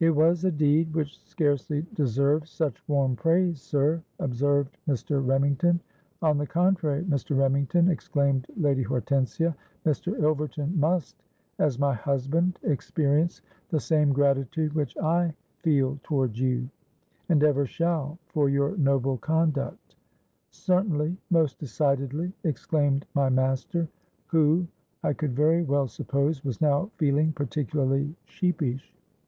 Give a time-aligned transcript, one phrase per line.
[0.00, 5.24] '—'It was a deed which scarcely deserves such warm praise, sir,' observed Mr.
[5.24, 7.38] Remington.—'On the contrary, Mr.
[7.38, 9.54] Remington,' exclaimed Lady Hortensia,
[9.86, 10.18] 'Mr.
[10.18, 11.22] Ilverton must,
[11.60, 16.68] as my husband, experience the same gratitude which I feel towards you,
[17.28, 23.86] and ever shall, for your noble conduct.'—'Certainly, most decidedly,' exclaimed my master,
[24.26, 24.66] who,
[25.04, 28.92] I could very well suppose, was now feeling particularly sheepish.